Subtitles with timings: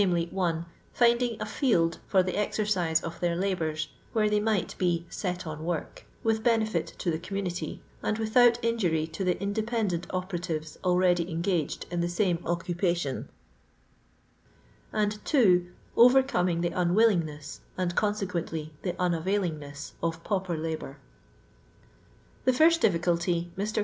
[0.01, 5.45] (1) finding a field for uie exercise of their labours where they might be ''set
[5.45, 10.79] on work" with beoefit to the community, and without in jury to the independent operatives
[10.83, 13.29] already en gaged in the same occupation;
[14.91, 20.97] and (^ overcoming the uawiUingBess, and consequently the unavoU ingneas, of pauper labour.
[22.45, 23.79] The first difficulty tfr.